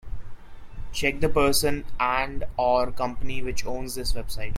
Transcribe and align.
Check 0.91 1.19
the 1.19 1.29
person 1.29 1.85
and/or 1.99 2.91
company 2.91 3.41
who 3.41 3.53
owns 3.69 3.93
this 3.93 4.13
website. 4.13 4.49